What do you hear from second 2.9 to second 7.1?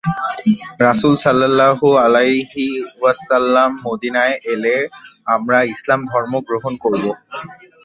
ওয়াসাল্লাম মদীনায় এলে আমরা ইসলাম ধর্ম গ্রহণ করব।